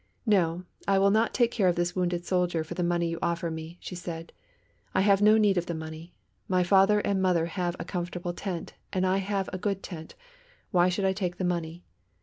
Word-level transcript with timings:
'No, 0.25 0.63
I 0.87 0.97
will 0.97 1.11
not 1.11 1.31
take 1.31 1.51
care 1.51 1.67
of 1.67 1.75
this 1.75 1.95
wounded 1.95 2.25
soldier 2.25 2.63
for 2.63 2.73
the 2.73 2.81
money 2.81 3.07
you 3.07 3.19
offer 3.21 3.51
me,' 3.51 3.77
she 3.79 3.93
said; 3.93 4.33
'I 4.95 5.01
have 5.01 5.21
no 5.21 5.37
need 5.37 5.59
of 5.59 5.67
the 5.67 5.75
money. 5.75 6.15
My 6.47 6.63
father 6.63 7.01
and 7.01 7.21
mother 7.21 7.45
have 7.45 7.75
a 7.77 7.85
comfortable 7.85 8.33
tent, 8.33 8.73
and 8.91 9.05
I 9.05 9.17
have 9.17 9.47
a 9.53 9.59
good 9.59 9.83
tent; 9.83 10.15
why 10.71 10.89
should 10.89 11.05
I 11.05 11.13
take 11.13 11.37
the 11.37 11.43
money? 11.43 11.83